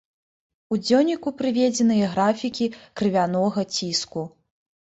[0.75, 4.29] У дзённіку прыведзеныя графікі крывянога ціску.